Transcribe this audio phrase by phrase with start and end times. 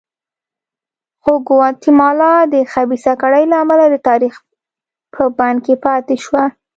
[1.23, 4.33] خو ګواتیمالا د خبیثه کړۍ له امله د تاریخ
[5.13, 6.43] په بند کې پاتې شوه.